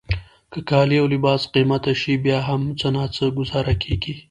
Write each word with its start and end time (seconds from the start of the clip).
که 0.51 0.59
کالي 0.69 0.97
او 1.01 1.07
لباس 1.13 1.41
قیمته 1.53 1.93
شي 2.01 2.13
بیا 2.23 2.39
هم 2.47 2.61
څه 2.79 2.87
ناڅه 2.95 3.25
ګوزاره 3.37 3.73
کیږي. 3.83 4.13